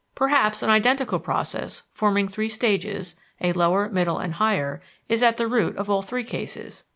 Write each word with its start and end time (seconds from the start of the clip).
Perhaps 0.15 0.63
an 0.63 0.71
identical 0.71 1.19
process, 1.19 1.83
forming 1.93 2.27
three 2.27 2.49
stages 2.49 3.15
a 3.39 3.53
lower, 3.53 3.87
middle, 3.87 4.17
and 4.17 4.33
higher 4.33 4.81
is 5.07 5.21
at 5.21 5.37
the 5.37 5.45
root 5.45 5.77
of 5.77 5.91
all 5.91 6.01
three 6.01 6.23
cases. 6.23 6.85